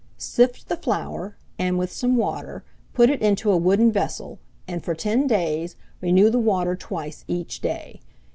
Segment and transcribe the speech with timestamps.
[0.17, 4.95] "Sift the flour, and, with some water, put it into a wooden vessel, and, for
[4.95, 8.01] ten days, renew the water twice each day.